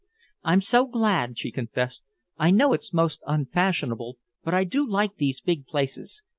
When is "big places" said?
5.41-6.09